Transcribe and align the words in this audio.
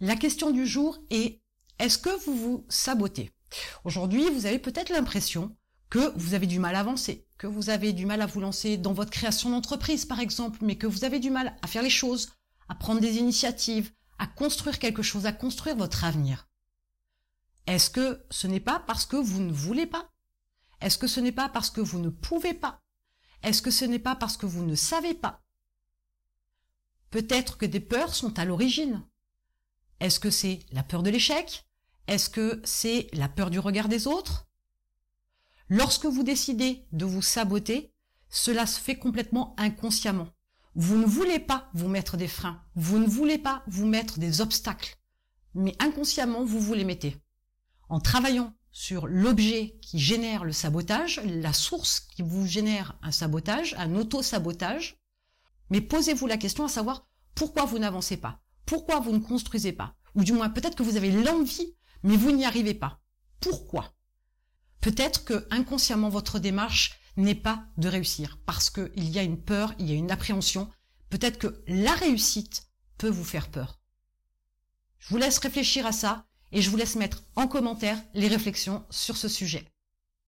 La 0.00 0.16
question 0.16 0.50
du 0.50 0.66
jour 0.66 0.98
est 1.08 1.40
est-ce 1.78 1.96
que 1.96 2.10
vous 2.24 2.36
vous 2.36 2.66
sabotez? 2.68 3.32
Aujourd'hui, 3.84 4.28
vous 4.28 4.44
avez 4.44 4.58
peut-être 4.58 4.90
l'impression 4.90 5.56
que 5.88 6.12
vous 6.18 6.34
avez 6.34 6.46
du 6.46 6.58
mal 6.58 6.74
à 6.74 6.80
avancer, 6.80 7.26
que 7.38 7.46
vous 7.46 7.70
avez 7.70 7.94
du 7.94 8.04
mal 8.04 8.20
à 8.20 8.26
vous 8.26 8.40
lancer 8.40 8.76
dans 8.76 8.92
votre 8.92 9.10
création 9.10 9.48
d'entreprise 9.48 10.04
par 10.04 10.20
exemple, 10.20 10.58
mais 10.60 10.76
que 10.76 10.86
vous 10.86 11.04
avez 11.04 11.18
du 11.18 11.30
mal 11.30 11.56
à 11.62 11.66
faire 11.66 11.82
les 11.82 11.88
choses, 11.88 12.30
à 12.68 12.74
prendre 12.74 13.00
des 13.00 13.16
initiatives, 13.16 13.90
à 14.18 14.26
construire 14.26 14.78
quelque 14.78 15.02
chose, 15.02 15.24
à 15.24 15.32
construire 15.32 15.76
votre 15.76 16.04
avenir. 16.04 16.46
Est-ce 17.66 17.88
que 17.88 18.22
ce 18.30 18.46
n'est 18.46 18.60
pas 18.60 18.80
parce 18.80 19.06
que 19.06 19.16
vous 19.16 19.40
ne 19.40 19.52
voulez 19.52 19.86
pas? 19.86 20.10
Est-ce 20.82 20.98
que 20.98 21.06
ce 21.06 21.20
n'est 21.20 21.32
pas 21.32 21.48
parce 21.48 21.70
que 21.70 21.80
vous 21.80 22.00
ne 22.00 22.10
pouvez 22.10 22.52
pas? 22.52 22.82
Est-ce 23.42 23.62
que 23.62 23.70
ce 23.70 23.86
n'est 23.86 23.98
pas 23.98 24.14
parce 24.14 24.36
que 24.36 24.44
vous 24.44 24.64
ne 24.64 24.74
savez 24.74 25.14
pas? 25.14 25.42
Peut-être 27.10 27.56
que 27.56 27.64
des 27.64 27.80
peurs 27.80 28.14
sont 28.14 28.38
à 28.38 28.44
l'origine. 28.44 29.02
Est-ce 30.00 30.20
que 30.20 30.30
c'est 30.30 30.60
la 30.72 30.82
peur 30.82 31.02
de 31.02 31.10
l'échec? 31.10 31.64
Est-ce 32.06 32.28
que 32.30 32.60
c'est 32.64 33.08
la 33.12 33.28
peur 33.28 33.50
du 33.50 33.58
regard 33.58 33.88
des 33.88 34.06
autres? 34.06 34.46
Lorsque 35.68 36.06
vous 36.06 36.22
décidez 36.22 36.86
de 36.92 37.04
vous 37.04 37.22
saboter, 37.22 37.92
cela 38.28 38.66
se 38.66 38.80
fait 38.80 38.96
complètement 38.96 39.54
inconsciemment. 39.58 40.28
Vous 40.74 40.98
ne 40.98 41.06
voulez 41.06 41.38
pas 41.38 41.70
vous 41.72 41.88
mettre 41.88 42.16
des 42.16 42.28
freins, 42.28 42.62
vous 42.74 42.98
ne 42.98 43.06
voulez 43.06 43.38
pas 43.38 43.64
vous 43.66 43.86
mettre 43.86 44.18
des 44.18 44.42
obstacles, 44.42 44.98
mais 45.54 45.74
inconsciemment 45.80 46.44
vous 46.44 46.60
vous 46.60 46.74
les 46.74 46.84
mettez. 46.84 47.16
En 47.88 47.98
travaillant 47.98 48.52
sur 48.72 49.06
l'objet 49.06 49.78
qui 49.80 49.98
génère 49.98 50.44
le 50.44 50.52
sabotage, 50.52 51.22
la 51.24 51.54
source 51.54 52.00
qui 52.00 52.20
vous 52.20 52.46
génère 52.46 52.98
un 53.02 53.10
sabotage, 53.10 53.74
un 53.78 53.96
auto-sabotage, 53.96 55.00
mais 55.70 55.80
posez-vous 55.80 56.26
la 56.26 56.36
question 56.36 56.64
à 56.66 56.68
savoir 56.68 57.08
pourquoi 57.34 57.64
vous 57.64 57.78
n'avancez 57.78 58.18
pas 58.18 58.42
pourquoi 58.66 59.00
vous 59.00 59.12
ne 59.12 59.20
construisez 59.20 59.72
pas 59.72 59.94
Ou 60.14 60.24
du 60.24 60.32
moins, 60.32 60.50
peut-être 60.50 60.76
que 60.76 60.82
vous 60.82 60.96
avez 60.96 61.10
l'envie, 61.10 61.74
mais 62.02 62.16
vous 62.16 62.32
n'y 62.32 62.44
arrivez 62.44 62.74
pas. 62.74 63.00
Pourquoi 63.40 63.94
Peut-être 64.80 65.24
que 65.24 65.46
inconsciemment 65.50 66.08
votre 66.08 66.38
démarche 66.38 67.00
n'est 67.16 67.34
pas 67.34 67.64
de 67.78 67.88
réussir 67.88 68.38
parce 68.44 68.70
qu'il 68.70 69.08
y 69.08 69.18
a 69.18 69.22
une 69.22 69.40
peur, 69.40 69.72
il 69.78 69.88
y 69.88 69.92
a 69.92 69.96
une 69.96 70.10
appréhension. 70.10 70.68
Peut-être 71.10 71.38
que 71.38 71.62
la 71.66 71.92
réussite 71.94 72.68
peut 72.98 73.08
vous 73.08 73.24
faire 73.24 73.48
peur. 73.48 73.80
Je 74.98 75.08
vous 75.08 75.16
laisse 75.16 75.38
réfléchir 75.38 75.86
à 75.86 75.92
ça 75.92 76.26
et 76.52 76.60
je 76.60 76.70
vous 76.70 76.76
laisse 76.76 76.96
mettre 76.96 77.22
en 77.36 77.48
commentaire 77.48 78.00
les 78.14 78.28
réflexions 78.28 78.84
sur 78.90 79.16
ce 79.16 79.28
sujet. 79.28 79.66